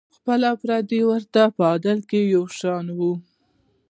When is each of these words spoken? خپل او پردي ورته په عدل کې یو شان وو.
خپل 0.17 0.39
او 0.49 0.55
پردي 0.63 1.01
ورته 1.09 1.41
په 1.55 1.63
عدل 1.73 1.97
کې 2.09 2.19
یو 2.33 2.43
شان 2.59 2.85
وو. 2.97 3.13